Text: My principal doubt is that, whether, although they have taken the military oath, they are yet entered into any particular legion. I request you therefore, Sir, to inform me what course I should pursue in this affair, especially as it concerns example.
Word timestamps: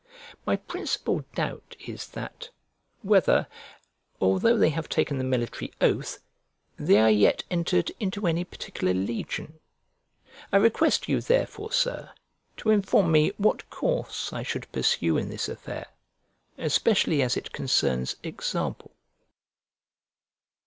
My 0.47 0.55
principal 0.55 1.25
doubt 1.35 1.75
is 1.79 2.07
that, 2.07 2.49
whether, 3.03 3.45
although 4.19 4.57
they 4.57 4.71
have 4.71 4.89
taken 4.89 5.19
the 5.19 5.23
military 5.23 5.71
oath, 5.79 6.17
they 6.75 6.97
are 6.97 7.11
yet 7.11 7.43
entered 7.51 7.91
into 7.99 8.25
any 8.25 8.43
particular 8.43 8.95
legion. 8.95 9.59
I 10.51 10.57
request 10.57 11.07
you 11.07 11.21
therefore, 11.21 11.71
Sir, 11.71 12.09
to 12.57 12.71
inform 12.71 13.11
me 13.11 13.31
what 13.37 13.69
course 13.69 14.33
I 14.33 14.41
should 14.41 14.71
pursue 14.71 15.17
in 15.17 15.29
this 15.29 15.47
affair, 15.47 15.85
especially 16.57 17.21
as 17.21 17.37
it 17.37 17.51
concerns 17.53 18.15
example. 18.23 18.89